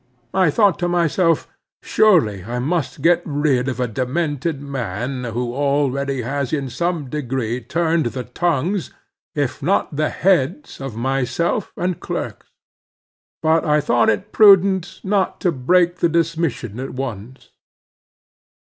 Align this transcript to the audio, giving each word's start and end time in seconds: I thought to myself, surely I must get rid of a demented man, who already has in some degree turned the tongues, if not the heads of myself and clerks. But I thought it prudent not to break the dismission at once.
I 0.33 0.49
thought 0.49 0.79
to 0.79 0.87
myself, 0.87 1.47
surely 1.83 2.43
I 2.43 2.57
must 2.57 3.03
get 3.03 3.21
rid 3.23 3.67
of 3.67 3.79
a 3.79 3.87
demented 3.87 4.59
man, 4.59 5.25
who 5.25 5.53
already 5.53 6.23
has 6.23 6.51
in 6.51 6.71
some 6.71 7.07
degree 7.07 7.61
turned 7.61 8.07
the 8.07 8.23
tongues, 8.23 8.89
if 9.35 9.61
not 9.61 9.95
the 9.95 10.09
heads 10.09 10.81
of 10.81 10.95
myself 10.97 11.71
and 11.77 11.99
clerks. 11.99 12.49
But 13.43 13.63
I 13.63 13.79
thought 13.79 14.09
it 14.09 14.31
prudent 14.31 15.01
not 15.03 15.39
to 15.41 15.51
break 15.51 15.97
the 15.97 16.09
dismission 16.09 16.79
at 16.79 16.95
once. 16.95 17.51